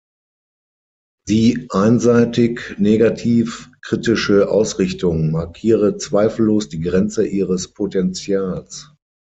[1.27, 8.91] Die „einseitig negativ-kritische Ausrichtung“ markiere zweifellos die Grenze ihres Potentials.